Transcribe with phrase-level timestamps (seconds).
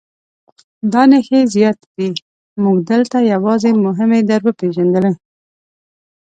[0.91, 2.23] دا نښې زیاتې دي
[2.63, 5.11] موږ دلته یوازې مهمې در وپېژندلې.